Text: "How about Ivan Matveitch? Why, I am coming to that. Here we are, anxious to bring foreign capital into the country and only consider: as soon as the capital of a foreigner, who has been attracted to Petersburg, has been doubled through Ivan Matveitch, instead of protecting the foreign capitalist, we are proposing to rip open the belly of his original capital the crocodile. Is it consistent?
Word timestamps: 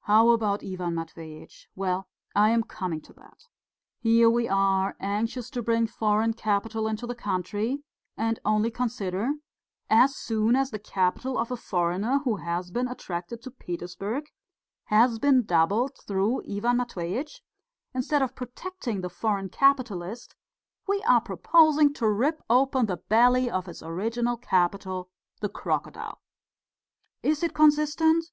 "How 0.00 0.28
about 0.28 0.62
Ivan 0.62 0.96
Matveitch? 0.96 1.66
Why, 1.72 2.02
I 2.36 2.50
am 2.50 2.62
coming 2.62 3.00
to 3.00 3.14
that. 3.14 3.46
Here 4.00 4.28
we 4.28 4.46
are, 4.46 4.94
anxious 5.00 5.48
to 5.48 5.62
bring 5.62 5.86
foreign 5.86 6.34
capital 6.34 6.86
into 6.86 7.06
the 7.06 7.14
country 7.14 7.82
and 8.14 8.38
only 8.44 8.70
consider: 8.70 9.32
as 9.88 10.14
soon 10.14 10.56
as 10.56 10.70
the 10.72 10.78
capital 10.78 11.38
of 11.38 11.50
a 11.50 11.56
foreigner, 11.56 12.18
who 12.22 12.36
has 12.36 12.70
been 12.70 12.86
attracted 12.86 13.40
to 13.44 13.50
Petersburg, 13.50 14.26
has 14.88 15.18
been 15.18 15.42
doubled 15.42 15.96
through 16.06 16.42
Ivan 16.44 16.76
Matveitch, 16.76 17.42
instead 17.94 18.20
of 18.20 18.34
protecting 18.36 19.00
the 19.00 19.08
foreign 19.08 19.48
capitalist, 19.48 20.34
we 20.86 21.02
are 21.04 21.22
proposing 21.22 21.94
to 21.94 22.06
rip 22.06 22.42
open 22.50 22.84
the 22.84 22.98
belly 22.98 23.50
of 23.50 23.64
his 23.64 23.82
original 23.82 24.36
capital 24.36 25.08
the 25.40 25.48
crocodile. 25.48 26.20
Is 27.22 27.42
it 27.42 27.54
consistent? 27.54 28.26